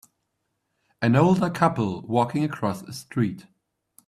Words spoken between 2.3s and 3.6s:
across a street.